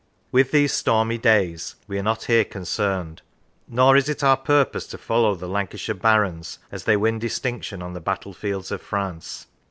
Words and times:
With 0.31 0.49
these 0.49 0.73
stormy 0.73 1.19
days 1.19 1.75
we 1.87 1.99
are 1.99 2.01
not 2.01 2.23
here 2.23 2.43
concerned. 2.43 3.21
Nor 3.67 3.95
is 3.95 4.09
it 4.09 4.23
our 4.23 4.35
purpose 4.35 4.87
to 4.87 4.97
follow 4.97 5.35
the 5.35 5.47
Lancashire 5.47 5.93
Barons 5.93 6.57
as 6.71 6.85
they 6.85 6.97
win 6.97 7.19
distinction 7.19 7.83
on 7.83 7.93
the 7.93 8.01
battlefields 8.01 8.71
of 8.71 8.81
France. 8.81 9.45